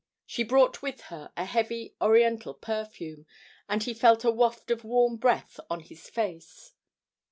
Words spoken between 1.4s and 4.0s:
heavy oriental perfume, and he